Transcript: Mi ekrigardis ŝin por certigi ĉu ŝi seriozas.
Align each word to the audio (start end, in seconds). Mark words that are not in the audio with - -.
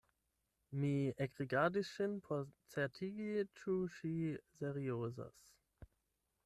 Mi 0.83 0.93
ekrigardis 1.25 1.91
ŝin 1.97 2.15
por 2.29 2.41
certigi 2.77 3.29
ĉu 3.61 3.77
ŝi 3.99 4.15
seriozas. 4.61 5.41